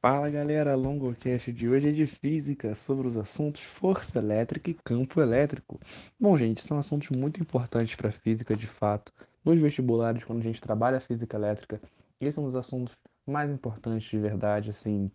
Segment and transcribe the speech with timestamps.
[0.00, 5.20] Fala galera, longocast de hoje é de física sobre os assuntos força elétrica e campo
[5.20, 5.80] elétrico.
[6.20, 9.12] Bom, gente, são assuntos muito importantes para a física de fato.
[9.44, 11.80] Nos vestibulares, quando a gente trabalha física elétrica,
[12.20, 15.10] esses são os assuntos mais importantes de verdade, assim.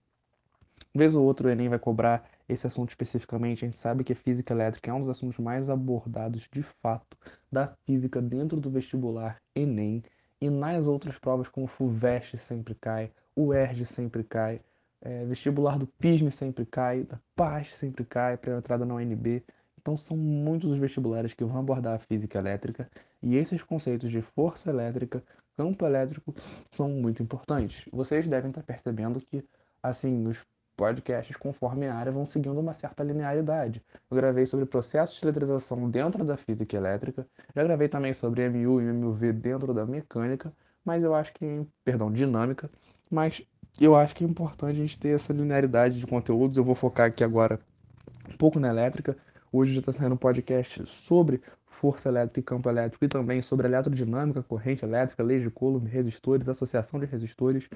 [0.94, 4.18] Vez ou outro o Enem vai cobrar esse assunto especificamente, a gente sabe que a
[4.18, 7.18] física elétrica é um dos assuntos mais abordados de fato
[7.50, 10.04] da física dentro do vestibular Enem
[10.42, 14.60] e nas outras provas como o FUVEST sempre cai, o ERJ sempre cai,
[15.04, 19.44] é, vestibular do PISM sempre cai, da PAS sempre cai para entrada na UNB.
[19.80, 22.90] Então são muitos os vestibulares que vão abordar a física elétrica
[23.22, 25.22] e esses conceitos de força elétrica,
[25.58, 26.34] campo elétrico
[26.72, 27.86] são muito importantes.
[27.92, 29.44] Vocês devem estar percebendo que
[29.82, 30.46] assim os
[30.78, 33.84] podcasts conforme a área vão seguindo uma certa linearidade.
[34.10, 38.82] Eu gravei sobre processos de eletrização dentro da física elétrica, já gravei também sobre MU
[38.82, 40.52] e MUV dentro da mecânica,
[40.84, 42.72] mas eu acho que, perdão, dinâmica,
[43.12, 43.46] mas
[43.80, 46.58] eu acho que é importante a gente ter essa linearidade de conteúdos.
[46.58, 47.60] Eu vou focar aqui agora
[48.30, 49.18] um pouco na elétrica.
[49.52, 53.68] Hoje já está saindo um podcast sobre força elétrica e campo elétrico e também sobre
[53.68, 57.68] eletrodinâmica, corrente elétrica, leis de Coulomb, resistores, associação de resistores,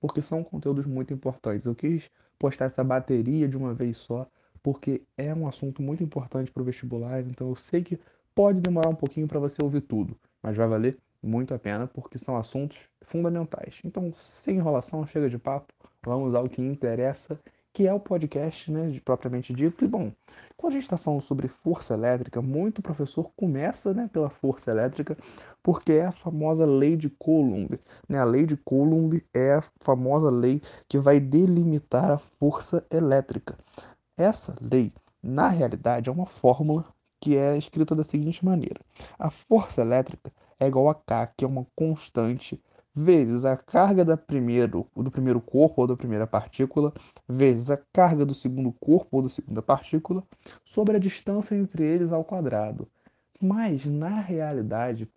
[0.00, 1.66] porque são conteúdos muito importantes.
[1.66, 4.26] Eu quis postar essa bateria de uma vez só,
[4.62, 8.00] porque é um assunto muito importante para o vestibular, então eu sei que
[8.34, 12.18] pode demorar um pouquinho para você ouvir tudo, mas vai valer muito a pena porque
[12.18, 13.80] são assuntos fundamentais.
[13.84, 17.38] Então, sem enrolação, chega de papo, vamos ao que interessa,
[17.72, 19.84] que é o podcast, né, de propriamente dito.
[19.84, 20.12] E bom,
[20.56, 25.16] quando a gente está falando sobre força elétrica, muito professor começa, né, pela força elétrica,
[25.62, 27.78] porque é a famosa lei de Coulomb.
[28.08, 28.18] Né?
[28.18, 33.56] A lei de Coulomb é a famosa lei que vai delimitar a força elétrica.
[34.16, 34.92] Essa lei,
[35.22, 36.84] na realidade, é uma fórmula
[37.18, 38.80] que é escrita da seguinte maneira:
[39.18, 40.30] a força elétrica
[40.62, 42.62] é igual a K, que é uma constante,
[42.94, 46.92] vezes a carga da primeiro, do primeiro corpo ou da primeira partícula,
[47.28, 50.22] vezes a carga do segundo corpo ou da segunda partícula,
[50.64, 52.88] sobre a distância entre eles ao quadrado.
[53.40, 55.10] Mas, na realidade,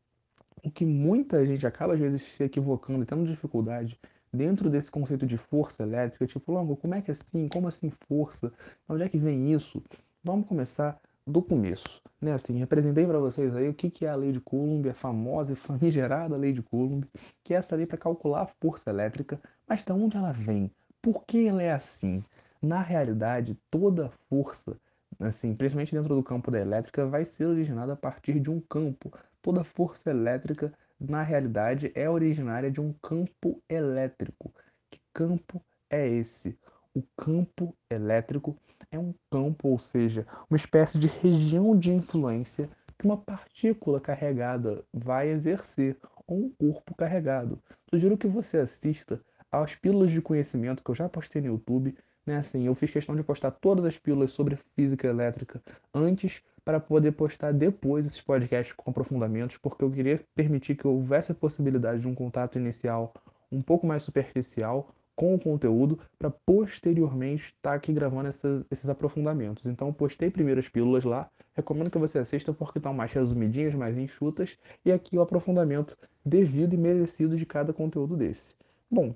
[0.64, 4.00] o que muita gente acaba às vezes se equivocando e tendo dificuldade
[4.34, 7.48] dentro desse conceito de força elétrica, tipo, Longo, como é que é assim?
[7.48, 8.52] Como assim força?
[8.90, 9.84] Onde é que vem isso?
[10.24, 12.02] Vamos começar do começo.
[12.26, 12.34] Né?
[12.34, 15.54] Assim, representei para vocês aí o que, que é a lei de Coulomb, a famosa
[15.54, 17.06] e famigerada lei de Coulomb,
[17.44, 20.72] que é essa lei para calcular a força elétrica, mas de onde ela vem?
[21.04, 22.24] Por que ela é assim?
[22.60, 24.76] Na realidade, toda força,
[25.20, 29.14] assim, principalmente dentro do campo da elétrica, vai ser originada a partir de um campo.
[29.40, 34.52] Toda força elétrica, na realidade, é originária de um campo elétrico.
[34.90, 36.58] Que campo é esse?
[36.92, 38.58] O campo elétrico
[38.96, 44.84] é um campo, ou seja, uma espécie de região de influência que uma partícula carregada
[44.94, 45.98] vai exercer,
[46.28, 47.62] ou um corpo carregado.
[47.90, 51.96] Sugiro que você assista às pílulas de conhecimento que eu já postei no YouTube.
[52.26, 52.38] Né?
[52.38, 55.62] Assim, eu fiz questão de postar todas as pílulas sobre física elétrica
[55.94, 61.32] antes para poder postar depois esses podcasts com aprofundamentos, porque eu queria permitir que houvesse
[61.32, 63.14] a possibilidade de um contato inicial
[63.52, 68.90] um pouco mais superficial com o conteúdo para posteriormente estar tá aqui gravando essas, esses
[68.90, 69.66] aprofundamentos.
[69.66, 73.98] Então, postei primeiro as pílulas lá, recomendo que você assista porque estão mais resumidinhas, mais
[73.98, 78.56] enxutas, e aqui o aprofundamento devido e merecido de cada conteúdo desse.
[78.92, 79.16] Bom,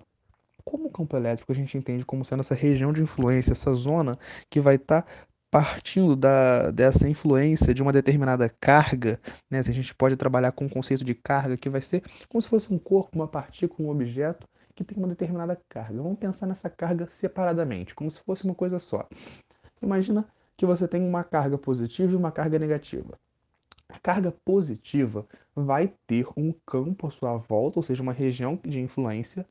[0.63, 4.13] como o campo elétrico a gente entende como sendo essa região de influência, essa zona
[4.49, 5.11] que vai estar tá
[5.49, 9.63] partindo da, dessa influência de uma determinada carga, né?
[9.63, 12.47] Se a gente pode trabalhar com o conceito de carga, que vai ser como se
[12.47, 14.47] fosse um corpo, uma partícula, um objeto,
[14.83, 16.01] que tem uma determinada carga.
[16.01, 19.07] Vamos pensar nessa carga separadamente, como se fosse uma coisa só.
[19.81, 20.25] Imagina
[20.55, 23.19] que você tem uma carga positiva e uma carga negativa.
[23.87, 25.25] A carga positiva
[25.55, 29.45] vai ter um campo à sua volta, ou seja, uma região de influência,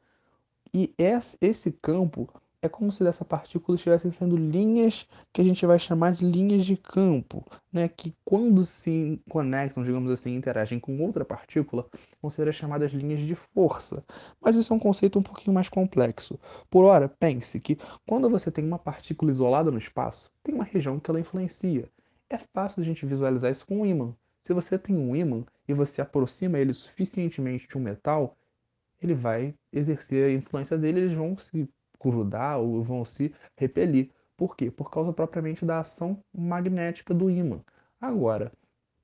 [0.73, 0.95] e
[1.41, 2.29] esse campo
[2.61, 6.67] é como se dessa partícula estivessem sendo linhas que a gente vai chamar de linhas
[6.67, 7.89] de campo, né?
[7.89, 11.87] que quando se conectam, digamos assim, interagem com outra partícula,
[12.21, 14.05] vão ser as chamadas linhas de força.
[14.41, 16.39] Mas isso é um conceito um pouquinho mais complexo.
[16.69, 20.99] Por ora, pense que quando você tem uma partícula isolada no espaço, tem uma região
[20.99, 21.89] que ela influencia.
[22.29, 24.15] É fácil a gente visualizar isso com um ímã.
[24.43, 28.37] Se você tem um ímã e você aproxima ele suficientemente de um metal,
[29.01, 31.69] ele vai exercer a influência dele, eles vão se
[32.01, 34.11] grudar ou vão se repelir.
[34.37, 34.71] Por quê?
[34.71, 37.61] Por causa propriamente da ação magnética do ímã.
[38.01, 38.53] Agora,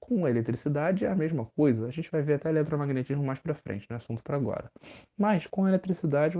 [0.07, 1.87] com a eletricidade é a mesma coisa.
[1.87, 4.71] A gente vai ver até eletromagnetismo mais para frente, não é assunto para agora.
[5.17, 6.37] Mas com a eletricidade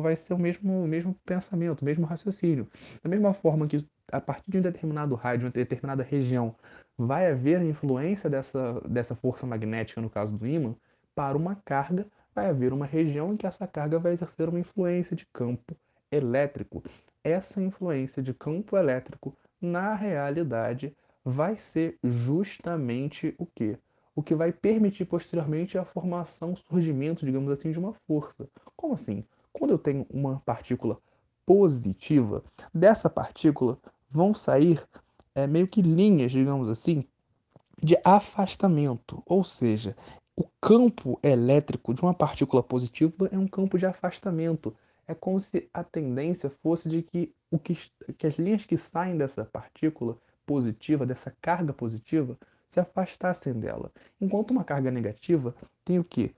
[0.00, 2.68] vai ser o mesmo, o mesmo pensamento, o mesmo raciocínio.
[3.02, 3.78] Da mesma forma que
[4.12, 6.54] a partir de um determinado raio, de uma determinada região,
[6.96, 10.74] vai haver influência dessa, dessa força magnética, no caso do ímã,
[11.14, 15.16] para uma carga, vai haver uma região em que essa carga vai exercer uma influência
[15.16, 15.76] de campo
[16.10, 16.82] elétrico.
[17.22, 23.76] Essa influência de campo elétrico na realidade vai ser justamente o que?
[24.14, 28.48] O que vai permitir posteriormente a formação, surgimento, digamos assim, de uma força.
[28.76, 29.24] Como assim?
[29.52, 30.98] Quando eu tenho uma partícula
[31.44, 32.42] positiva,
[32.72, 33.78] dessa partícula
[34.10, 34.82] vão sair
[35.34, 37.04] é, meio que linhas, digamos assim,
[37.82, 39.96] de afastamento, ou seja,
[40.36, 44.74] o campo elétrico de uma partícula positiva é um campo de afastamento.
[45.06, 47.74] É como se a tendência fosse de que, o que,
[48.16, 50.16] que as linhas que saem dessa partícula
[50.46, 53.92] positiva, dessa carga positiva, se afastassem dela.
[54.20, 55.54] Enquanto uma carga negativa
[55.84, 56.32] tem o quê?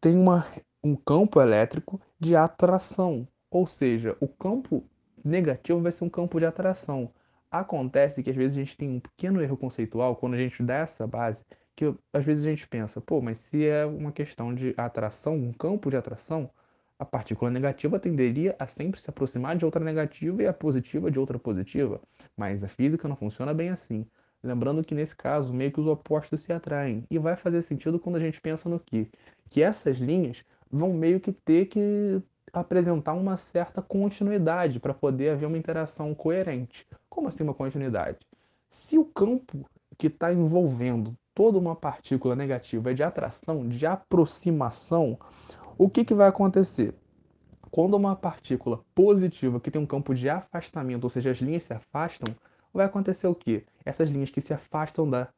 [0.00, 0.46] Tem uma,
[0.84, 4.84] um campo elétrico de atração, ou seja, o campo
[5.24, 7.10] negativo vai ser um campo de atração.
[7.50, 10.74] Acontece que às vezes a gente tem um pequeno erro conceitual quando a gente dá
[10.76, 11.42] essa base,
[11.74, 15.52] que às vezes a gente pensa, pô, mas se é uma questão de atração, um
[15.52, 16.50] campo de atração,
[16.98, 21.18] a partícula negativa tenderia a sempre se aproximar de outra negativa e a positiva de
[21.18, 22.00] outra positiva.
[22.36, 24.04] Mas a física não funciona bem assim.
[24.42, 27.04] Lembrando que nesse caso, meio que os opostos se atraem.
[27.10, 29.08] E vai fazer sentido quando a gente pensa no que?
[29.48, 32.22] Que essas linhas vão meio que ter que
[32.52, 36.86] apresentar uma certa continuidade para poder haver uma interação coerente.
[37.08, 38.18] Como assim uma continuidade?
[38.68, 45.18] Se o campo que está envolvendo toda uma partícula negativa é de atração, de aproximação,
[45.78, 46.92] o que, que vai acontecer?
[47.70, 51.72] Quando uma partícula positiva que tem um campo de afastamento, ou seja, as linhas se
[51.72, 52.34] afastam,
[52.74, 53.64] vai acontecer o quê?
[53.84, 55.28] Essas linhas que se afastam da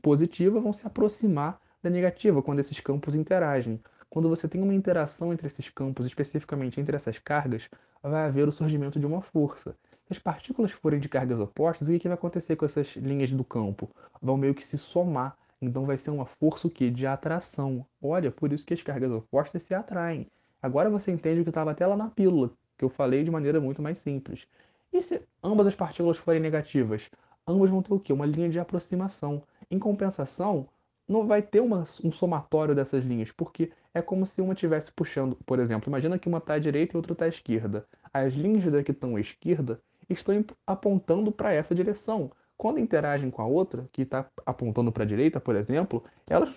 [0.00, 3.80] positiva vão se aproximar da negativa quando esses campos interagem.
[4.08, 7.68] Quando você tem uma interação entre esses campos, especificamente entre essas cargas,
[8.02, 9.76] vai haver o surgimento de uma força.
[10.06, 13.44] Se as partículas forem de cargas opostas, o que vai acontecer com essas linhas do
[13.44, 13.90] campo?
[14.20, 15.36] Vão meio que se somar.
[15.60, 16.90] Então vai ser uma força o quê?
[16.90, 17.86] De atração.
[18.02, 20.26] Olha, por isso que as cargas opostas se atraem.
[20.62, 23.60] Agora você entende o que estava até lá na pílula, que eu falei de maneira
[23.60, 24.46] muito mais simples.
[24.92, 27.10] E se ambas as partículas forem negativas?
[27.46, 28.12] Ambas vão ter o quê?
[28.12, 29.42] Uma linha de aproximação.
[29.70, 30.68] Em compensação,
[31.06, 35.36] não vai ter uma, um somatório dessas linhas, porque é como se uma estivesse puxando,
[35.44, 37.86] por exemplo, imagina que uma está à direita e outra está à esquerda.
[38.12, 42.30] As linhas da que estão à esquerda estão apontando para essa direção.
[42.60, 46.54] Quando interagem com a outra, que está apontando para a direita, por exemplo, elas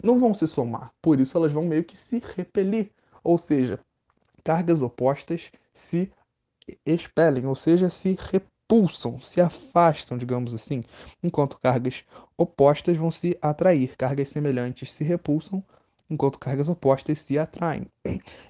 [0.00, 2.92] não vão se somar, por isso elas vão meio que se repelir.
[3.24, 3.80] Ou seja,
[4.44, 6.12] cargas opostas se
[6.86, 10.82] expelem, ou seja, se repelem expulsam, se afastam, digamos assim,
[11.22, 12.04] enquanto cargas
[12.38, 15.62] opostas vão se atrair, cargas semelhantes se repulsam,
[16.08, 17.86] enquanto cargas opostas se atraem.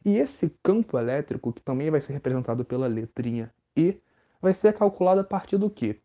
[0.05, 3.99] E esse campo elétrico, que também vai ser representado pela letrinha E,
[4.41, 5.99] vai ser calculado a partir do quê?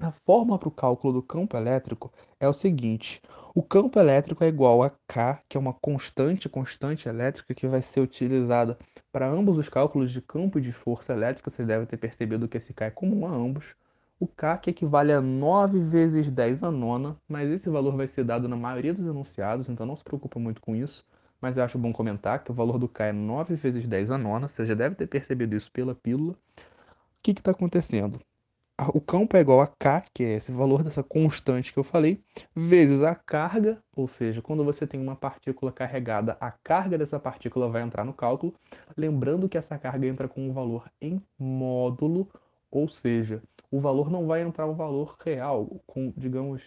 [0.00, 3.20] A forma para o cálculo do campo elétrico é o seguinte:
[3.52, 7.82] o campo elétrico é igual a K, que é uma constante, constante elétrica que vai
[7.82, 8.78] ser utilizada
[9.10, 11.50] para ambos os cálculos de campo e de força elétrica.
[11.50, 13.74] Você deve ter percebido que esse K é comum a ambos.
[14.20, 18.22] O K que equivale a 9 vezes 10 a nona, mas esse valor vai ser
[18.22, 21.04] dado na maioria dos enunciados, então não se preocupa muito com isso.
[21.40, 24.18] Mas eu acho bom comentar que o valor do K é 9 vezes 10 a
[24.18, 26.34] nona, você já deve ter percebido isso pela pílula.
[26.34, 26.36] O
[27.22, 28.20] que está acontecendo?
[28.86, 32.22] O campo é igual a K, que é esse valor dessa constante que eu falei,
[32.54, 37.68] vezes a carga, ou seja, quando você tem uma partícula carregada, a carga dessa partícula
[37.68, 38.54] vai entrar no cálculo,
[38.96, 42.28] lembrando que essa carga entra com um valor em módulo,
[42.70, 46.62] ou seja, o valor não vai entrar o valor real, com, digamos,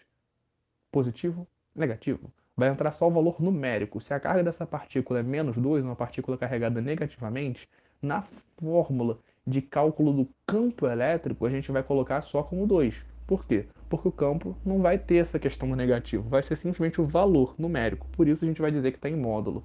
[0.92, 2.32] positivo, negativo.
[2.58, 4.02] Vai entrar só o valor numérico.
[4.02, 7.70] Se a carga dessa partícula é menos 2, uma partícula carregada negativamente,
[8.02, 8.24] na
[8.60, 13.06] fórmula de cálculo do campo elétrico, a gente vai colocar só como 2.
[13.26, 13.66] Por quê?
[13.90, 17.56] Porque o campo não vai ter essa questão do negativo, vai ser simplesmente o valor
[17.58, 18.08] numérico.
[18.12, 19.64] Por isso a gente vai dizer que está em módulo.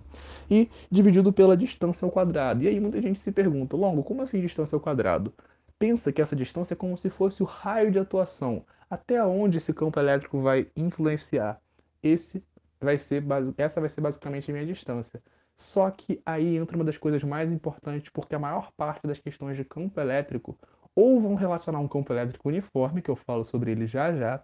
[0.50, 2.62] E dividido pela distância ao quadrado.
[2.62, 5.34] E aí muita gente se pergunta, Longo, como assim distância ao quadrado?
[5.78, 8.64] Pensa que essa distância é como se fosse o raio de atuação.
[8.88, 11.60] Até onde esse campo elétrico vai influenciar?
[12.02, 12.42] Esse
[12.80, 13.24] vai ser,
[13.58, 15.20] essa vai ser basicamente a minha distância.
[15.56, 19.56] Só que aí entra uma das coisas mais importantes, porque a maior parte das questões
[19.56, 20.58] de campo elétrico
[20.94, 24.42] ou vão relacionar um campo elétrico uniforme, que eu falo sobre ele já já,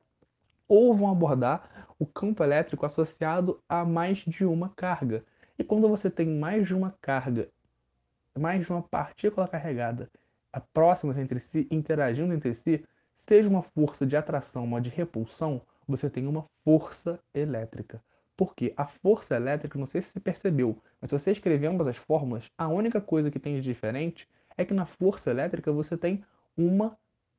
[0.69, 5.25] ou vão abordar o campo elétrico associado a mais de uma carga.
[5.59, 7.49] E quando você tem mais de uma carga,
[8.39, 10.11] mais de uma partícula carregada
[10.73, 12.85] próximas entre si, interagindo entre si,
[13.19, 18.03] seja uma força de atração, uma de repulsão, você tem uma força elétrica.
[18.37, 21.97] Porque a força elétrica, não sei se você percebeu, mas se você escrever ambas as
[21.97, 26.25] fórmulas, a única coisa que tem de diferente é que na força elétrica você tem
[26.57, 26.97] uma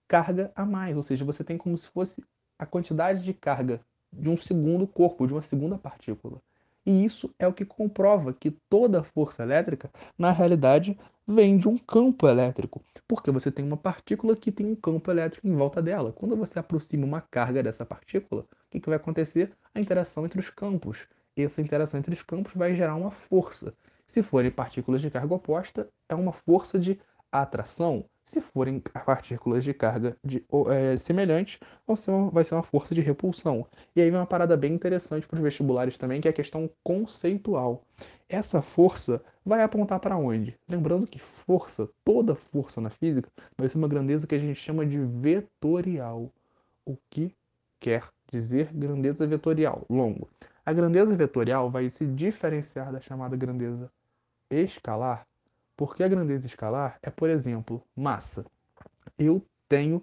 [0.07, 2.23] carga a mais, ou seja, você tem como se fosse
[2.57, 3.81] a quantidade de carga
[4.11, 6.41] de um segundo corpo, de uma segunda partícula.
[6.85, 11.77] E isso é o que comprova que toda força elétrica, na realidade, vem de um
[11.77, 16.11] campo elétrico, porque você tem uma partícula que tem um campo elétrico em volta dela.
[16.11, 19.51] Quando você aproxima uma carga dessa partícula, o que, que vai acontecer?
[19.73, 21.07] A interação entre os campos.
[21.35, 23.73] Essa interação entre os campos vai gerar uma força.
[24.05, 26.99] Se forem partículas de carga oposta, é uma força de
[27.31, 28.05] atração.
[28.25, 31.59] Se forem partículas de carga de, é, semelhante,
[32.31, 33.67] vai ser uma força de repulsão.
[33.95, 36.69] E aí vem uma parada bem interessante para os vestibulares também, que é a questão
[36.83, 37.83] conceitual.
[38.29, 40.57] Essa força vai apontar para onde?
[40.67, 44.85] Lembrando que força, toda força na física, vai ser uma grandeza que a gente chama
[44.85, 46.31] de vetorial.
[46.85, 47.35] O que
[47.79, 49.85] quer dizer grandeza vetorial?
[49.89, 50.29] Longo.
[50.65, 53.91] A grandeza vetorial vai se diferenciar da chamada grandeza
[54.49, 55.27] escalar
[55.87, 58.45] porque a grandeza escalar é, por exemplo, massa.
[59.17, 60.01] Eu tenho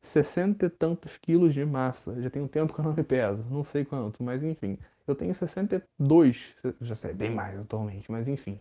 [0.00, 2.20] 60 e tantos quilos de massa.
[2.20, 4.78] Já tem um tempo que eu não me peso, não sei quanto, mas enfim.
[5.06, 8.60] Eu tenho 62, já sei bem mais atualmente, mas enfim.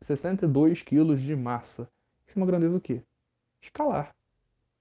[0.00, 1.88] 62 quilos de massa.
[2.26, 3.02] Isso é uma grandeza o quê?
[3.60, 4.14] Escalar.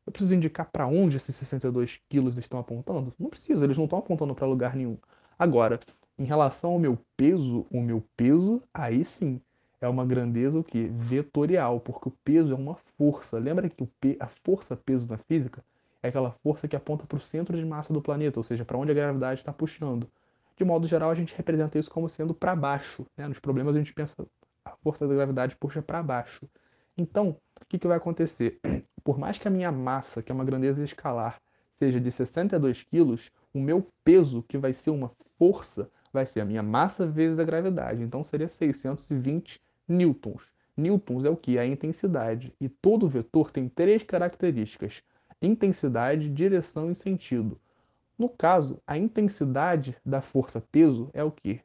[0.05, 3.13] Eu preciso indicar para onde esses 62 quilos estão apontando?
[3.19, 4.97] Não preciso, eles não estão apontando para lugar nenhum.
[5.37, 5.79] Agora,
[6.17, 9.41] em relação ao meu peso, o meu peso, aí sim,
[9.85, 10.87] é uma grandeza o que?
[10.87, 13.37] Vetorial, porque o peso é uma força.
[13.37, 15.63] Lembra que o P, a força-peso na física
[16.01, 18.77] é aquela força que aponta para o centro de massa do planeta, ou seja, para
[18.77, 20.09] onde a gravidade está puxando.
[20.55, 23.05] De modo geral, a gente representa isso como sendo para baixo.
[23.17, 23.27] Né?
[23.27, 24.15] Nos problemas, a gente pensa
[24.63, 26.47] a força da gravidade puxa para baixo.
[26.97, 28.59] Então, o que, que vai acontecer?
[29.03, 31.41] Por mais que a minha massa, que é uma grandeza escalar,
[31.77, 36.45] seja de 62 quilos, o meu peso, que vai ser uma força, vai ser a
[36.45, 38.01] minha massa vezes a gravidade.
[38.01, 40.43] Então, seria 620 newtons.
[40.75, 41.57] Newtons é o que?
[41.57, 42.53] A intensidade.
[42.59, 45.01] E todo vetor tem três características:
[45.41, 47.59] intensidade, direção e sentido.
[48.17, 51.59] No caso, a intensidade da força-peso é o que?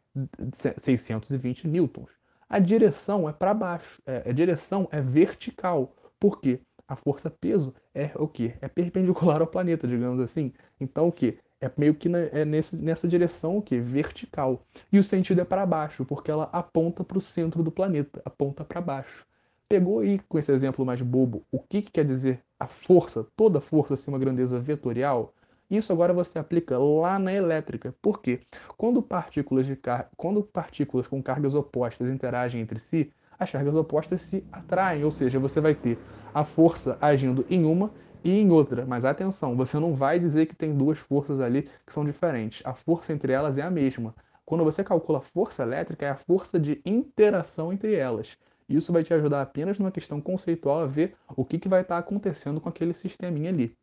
[0.78, 2.10] 620 newtons.
[2.48, 5.94] A direção é para baixo, é, a direção é vertical.
[6.18, 6.60] Por quê?
[6.88, 8.52] A força-peso é o que?
[8.60, 10.52] É perpendicular ao planeta, digamos assim.
[10.80, 11.38] Então, o que?
[11.60, 14.64] É meio que é nesse, nessa direção que vertical.
[14.90, 18.64] E o sentido é para baixo porque ela aponta para o centro do planeta aponta
[18.64, 19.26] para baixo.
[19.68, 23.60] Pegou aí com esse exemplo mais bobo o que, que quer dizer a força toda
[23.60, 25.34] força ser uma grandeza vetorial?
[25.70, 27.94] Isso agora você aplica lá na elétrica.
[28.02, 28.40] Por quê?
[28.76, 30.10] Quando partículas de car...
[30.16, 35.38] quando partículas com cargas opostas interagem entre si as cargas opostas se atraem ou seja
[35.38, 35.98] você vai ter
[36.34, 37.90] a força agindo em uma
[38.24, 38.84] e em outra.
[38.86, 42.64] Mas atenção, você não vai dizer que tem duas forças ali que são diferentes.
[42.64, 44.14] A força entre elas é a mesma.
[44.44, 48.36] Quando você calcula a força elétrica, é a força de interação entre elas.
[48.68, 51.98] Isso vai te ajudar apenas numa questão conceitual a ver o que, que vai estar
[51.98, 53.76] acontecendo com aquele sisteminha ali.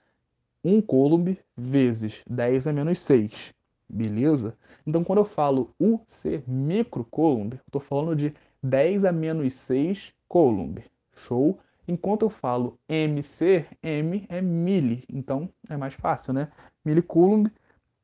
[0.64, 3.52] 1 Coulomb vezes 10 a menos 6.
[3.88, 4.56] Beleza?
[4.86, 10.82] Então, quando eu falo UC microcoulomb, estou falando de 10 a menos 6 coulomb.
[11.14, 11.58] Show?
[11.86, 16.50] Enquanto eu falo MC, M é mili, então é mais fácil, né?
[16.84, 17.50] Milicoulomb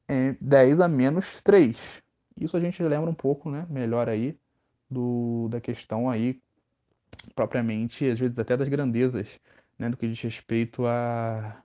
[0.07, 2.03] é 10 a menos 3.
[2.39, 3.67] Isso a gente lembra um pouco, né?
[3.71, 4.37] Melhor aí
[4.91, 6.41] do, da questão aí
[7.35, 9.41] propriamente, às vezes até das grandezas,
[9.79, 9.89] né?
[9.89, 11.63] Do que diz respeito à,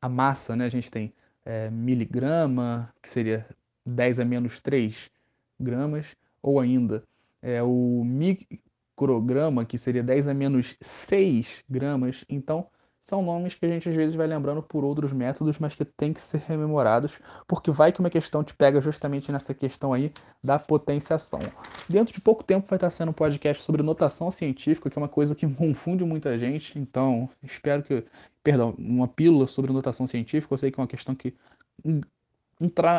[0.00, 0.66] à massa, né?
[0.66, 1.14] A gente tem
[1.44, 3.46] é, miligrama, que seria
[3.84, 5.10] 10 a menos 3
[5.58, 7.02] gramas, ou ainda
[7.42, 12.24] é, o micrograma, que seria 10 a menos 6 gramas.
[12.28, 12.68] Então,
[13.08, 16.12] são nomes que a gente às vezes vai lembrando por outros métodos, mas que tem
[16.12, 20.12] que ser rememorados, porque vai que uma questão te pega justamente nessa questão aí
[20.44, 21.40] da potenciação.
[21.88, 25.08] Dentro de pouco tempo vai estar sendo um podcast sobre notação científica, que é uma
[25.08, 28.04] coisa que confunde muita gente, então espero que,
[28.42, 31.34] perdão, uma pílula sobre notação científica, eu sei que é uma questão que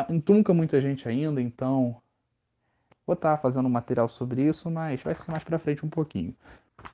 [0.08, 2.02] entrunca muita gente ainda, então
[3.06, 6.34] vou estar fazendo um material sobre isso, mas vai ser mais para frente um pouquinho.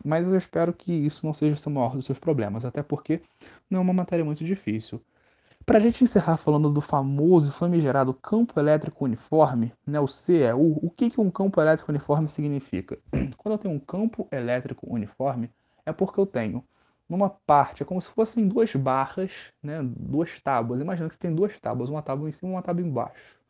[0.05, 3.21] Mas eu espero que isso não seja o maior dos seus problemas, até porque
[3.71, 5.00] não é uma matéria muito difícil.
[5.64, 10.78] Para a gente encerrar falando do famoso e famigerado campo elétrico uniforme, né, o CEU,
[10.81, 12.99] o que, que um campo elétrico uniforme significa?
[13.37, 15.50] Quando eu tenho um campo elétrico uniforme,
[15.85, 16.62] é porque eu tenho
[17.09, 20.81] numa parte, é como se fossem duas barras, né, duas tábuas.
[20.81, 23.40] Imagina que você tem duas tábuas, uma tábua em cima e uma tábua embaixo.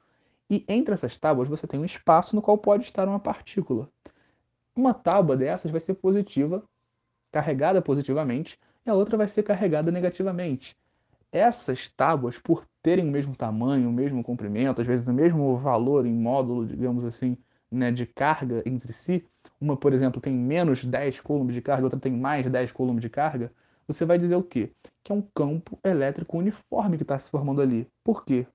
[0.49, 3.91] E entre essas tábuas você tem um espaço no qual pode estar uma partícula.
[4.77, 6.63] Uma tábua dessas vai ser positiva,
[7.33, 10.77] carregada positivamente, e a outra vai ser carregada negativamente.
[11.33, 16.07] Essas tábuas, por terem o mesmo tamanho, o mesmo comprimento, às vezes o mesmo valor
[16.07, 17.37] em módulo, digamos assim,
[17.71, 19.27] né, de carga entre si,
[19.61, 23.09] uma, por exemplo, tem menos 10 coulombs de carga, outra tem mais 10 coulombs de
[23.09, 23.51] carga,
[23.89, 24.73] você vai dizer o quê?
[25.03, 27.89] Que é um campo elétrico uniforme que está se formando ali.
[28.05, 28.47] Por quê?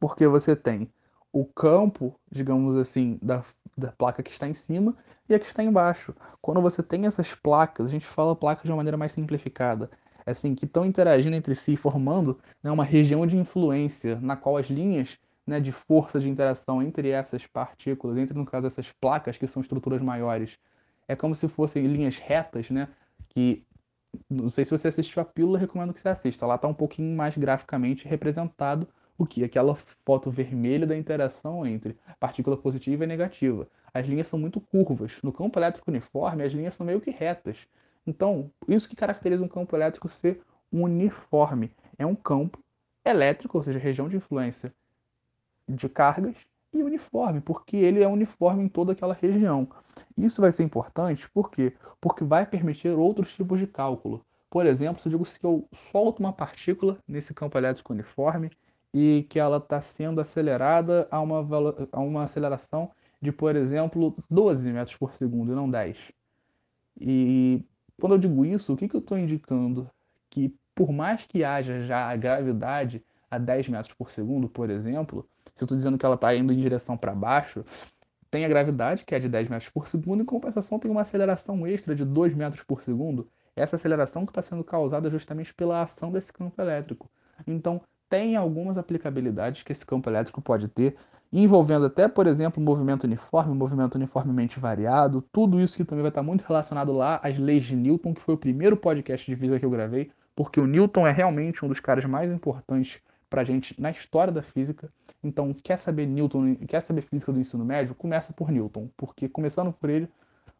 [0.00, 0.88] Porque você tem
[1.32, 3.44] o campo, digamos assim, da,
[3.76, 4.96] da placa que está em cima
[5.28, 6.14] e a que está embaixo.
[6.40, 9.90] Quando você tem essas placas, a gente fala placas de uma maneira mais simplificada,
[10.26, 14.66] assim, que estão interagindo entre si, formando né, uma região de influência na qual as
[14.66, 19.46] linhas né, de força de interação entre essas partículas, entre, no caso, essas placas, que
[19.46, 20.58] são estruturas maiores,
[21.06, 22.88] é como se fossem linhas retas, né,
[23.28, 23.66] que
[24.30, 26.46] não sei se você assistiu a pílula, recomendo que você assista.
[26.46, 29.44] Lá está um pouquinho mais graficamente representado o que?
[29.44, 33.68] Aquela foto vermelha da interação entre partícula positiva e negativa.
[33.92, 35.18] As linhas são muito curvas.
[35.22, 37.58] No campo elétrico uniforme, as linhas são meio que retas.
[38.06, 40.40] Então, isso que caracteriza um campo elétrico ser
[40.72, 41.70] uniforme.
[41.96, 42.58] É um campo
[43.04, 44.74] elétrico, ou seja, região de influência
[45.68, 46.36] de cargas,
[46.74, 49.68] e uniforme, porque ele é uniforme em toda aquela região.
[50.18, 51.72] Isso vai ser importante, por quê?
[52.00, 54.24] Porque vai permitir outros tipos de cálculo.
[54.50, 58.50] Por exemplo, se eu digo que eu solto uma partícula nesse campo elétrico uniforme
[58.94, 61.44] e que ela está sendo acelerada a uma,
[61.90, 66.12] a uma aceleração de, por exemplo, 12 metros por segundo e não 10.
[67.00, 67.64] E
[68.00, 69.90] quando eu digo isso, o que, que eu estou indicando?
[70.30, 75.28] Que por mais que haja já a gravidade a 10 metros por segundo, por exemplo,
[75.52, 77.64] se eu estou dizendo que ela está indo em direção para baixo,
[78.30, 81.66] tem a gravidade, que é de 10 metros por segundo, em compensação tem uma aceleração
[81.66, 83.28] extra de 2 metros por segundo.
[83.56, 87.10] Essa aceleração que está sendo causada justamente pela ação desse campo elétrico.
[87.46, 90.96] Então, tem algumas aplicabilidades que esse campo elétrico pode ter,
[91.32, 96.22] envolvendo até, por exemplo, movimento uniforme, movimento uniformemente variado, tudo isso que também vai estar
[96.22, 99.66] muito relacionado lá às leis de Newton, que foi o primeiro podcast de física que
[99.66, 103.80] eu gravei, porque o Newton é realmente um dos caras mais importantes para a gente
[103.80, 104.88] na história da física.
[105.22, 109.72] Então, quer saber Newton, quer saber física do ensino médio, começa por Newton, porque começando
[109.72, 110.08] por ele,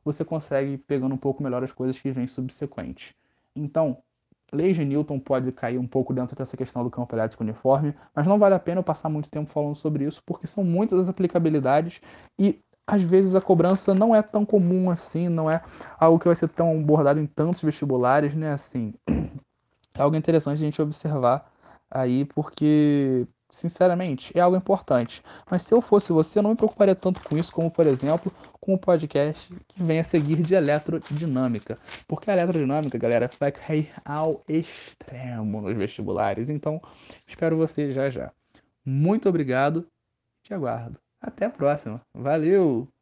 [0.04, 3.14] você consegue pegando um pouco melhor as coisas que vêm subsequentes.
[3.54, 3.98] Então,
[4.54, 8.26] leis de Newton pode cair um pouco dentro dessa questão do campo elétrico uniforme, mas
[8.26, 11.08] não vale a pena eu passar muito tempo falando sobre isso, porque são muitas as
[11.08, 12.00] aplicabilidades
[12.38, 15.62] e às vezes a cobrança não é tão comum assim, não é
[15.98, 18.52] algo que vai ser tão abordado em tantos vestibulares, né?
[18.52, 18.94] Assim,
[19.94, 21.50] é algo interessante a gente observar
[21.90, 25.22] aí, porque sinceramente, é algo importante.
[25.50, 28.32] Mas se eu fosse você, eu não me preocuparia tanto com isso, como, por exemplo,
[28.64, 31.78] com o podcast que vem a seguir de eletrodinâmica.
[32.08, 36.48] Porque a eletrodinâmica, galera, vai cair ao extremo nos vestibulares.
[36.48, 36.80] Então,
[37.26, 38.32] espero você já já.
[38.82, 39.86] Muito obrigado,
[40.42, 40.98] te aguardo.
[41.20, 42.00] Até a próxima.
[42.14, 42.93] Valeu!